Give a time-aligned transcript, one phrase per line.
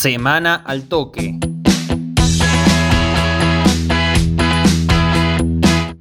[0.00, 1.38] Semana al toque.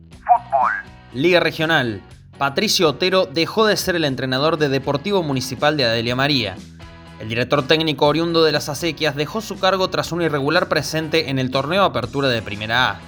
[0.07, 0.71] Fútbol.
[1.11, 2.01] Liga Regional.
[2.37, 6.55] Patricio Otero dejó de ser el entrenador de Deportivo Municipal de Adelia María.
[7.19, 11.37] El director técnico oriundo de las acequias dejó su cargo tras un irregular presente en
[11.37, 12.99] el torneo Apertura de Primera A.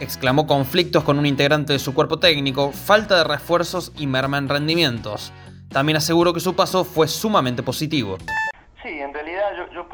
[0.00, 4.48] Exclamó conflictos con un integrante de su cuerpo técnico, falta de refuerzos y merma en
[4.48, 5.32] rendimientos.
[5.68, 8.16] También aseguró que su paso fue sumamente positivo.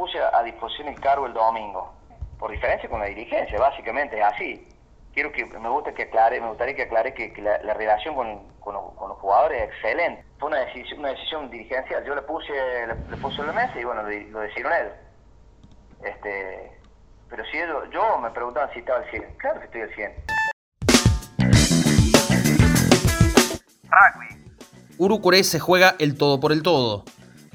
[0.01, 1.93] Puse a disposición el cargo el domingo,
[2.39, 4.67] por diferencia con la dirigencia, básicamente es así.
[5.13, 8.15] Quiero que me gusta que aclare, me gustaría que aclare que, que la, la, relación
[8.15, 10.25] con, con, con, los jugadores es excelente.
[10.39, 12.03] Fue una decisión, una decisión dirigencial.
[12.07, 14.93] Yo le puse, le, le puse la mesa y bueno, lo, lo decidieron él.
[16.03, 16.79] Este,
[17.29, 19.35] pero si ellos, yo me preguntaban si estaba al 100.
[19.37, 20.13] Claro que estoy al 100.
[23.85, 24.97] Rugby.
[24.97, 27.05] Urucuré se juega el todo por el todo.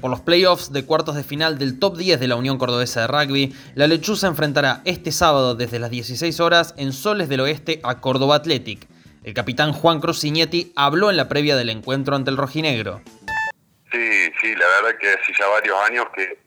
[0.00, 3.06] Por los playoffs de cuartos de final del top 10 de la Unión Cordobesa de
[3.06, 7.98] Rugby, la Lechuza enfrentará este sábado desde las 16 horas en Soles del Oeste a
[7.98, 8.86] Córdoba Athletic.
[9.24, 13.00] El capitán Juan Cruz Ciñetti habló en la previa del encuentro ante el rojinegro.
[13.90, 16.38] Sí, sí, la verdad que hace ya varios años que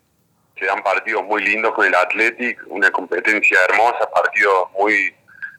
[0.59, 5.15] se dan partidos muy lindos con el Athletic, una competencia hermosa, partidos muy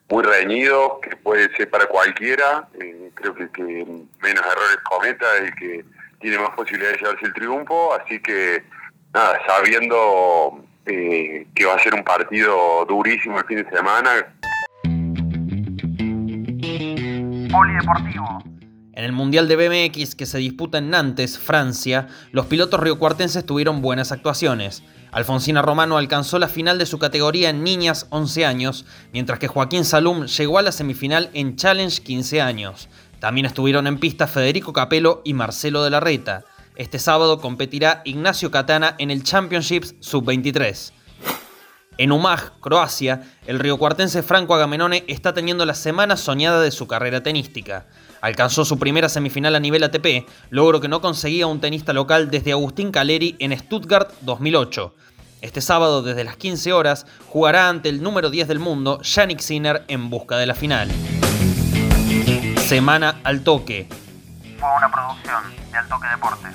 [0.09, 2.67] muy reñidos, que puede ser para cualquiera.
[2.81, 5.85] Eh, creo que, que menos errores cometa el que
[6.21, 8.63] tiene más posibilidades de llevarse el triunfo, así que
[9.13, 14.35] nada, sabiendo eh, que va a ser un partido durísimo el fin de semana.
[17.51, 18.43] Polideportivo.
[18.93, 23.81] En el Mundial de BMX que se disputa en Nantes, Francia, los pilotos riocuartenses tuvieron
[23.81, 24.83] buenas actuaciones.
[25.11, 29.85] Alfonsina Romano alcanzó la final de su categoría en niñas 11 años, mientras que Joaquín
[29.85, 32.89] Salum llegó a la semifinal en Challenge 15 años.
[33.21, 36.43] También estuvieron en pista Federico Capello y Marcelo de la Reta.
[36.75, 40.91] Este sábado competirá Ignacio Catana en el Championships Sub-23.
[41.99, 47.21] En Umag, Croacia, el riocuartense Franco Agamenone está teniendo la semana soñada de su carrera
[47.21, 47.85] tenística.
[48.21, 52.53] Alcanzó su primera semifinal a nivel ATP, logro que no conseguía un tenista local desde
[52.53, 54.95] Agustín Caleri en Stuttgart 2008.
[55.41, 59.83] Este sábado, desde las 15 horas, jugará ante el número 10 del mundo, Yannick Sinner,
[59.89, 60.89] en busca de la final.
[62.71, 63.85] Semana al toque.
[64.57, 65.43] Fue una producción
[65.73, 66.53] de Al Toque Deportes.